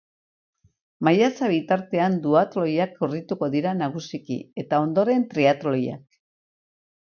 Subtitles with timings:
[1.07, 6.05] Maiatza bitartean duatloiak korrituko dira nagusiki, eta ondoren triatloiak.